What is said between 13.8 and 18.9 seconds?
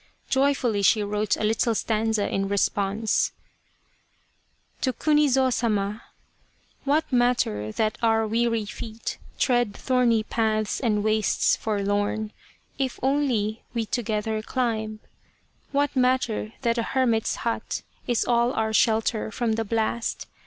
together climb? What matter that a hermit's hut Is all our